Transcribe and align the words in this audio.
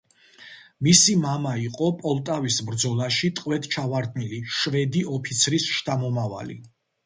მისი 0.87 1.13
მამა 1.25 1.51
იყო 1.63 1.89
პოლტავის 1.99 2.57
ბრძოლაში 2.71 3.31
ტყვედ 3.43 3.69
ჩავარდნილი 3.77 4.43
შვედი 4.63 5.07
ოფიცრის 5.21 5.71
შთამომავალი. 5.79 6.63